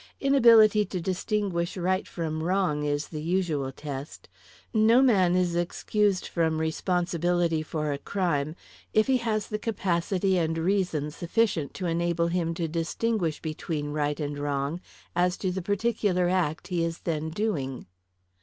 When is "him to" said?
12.29-12.67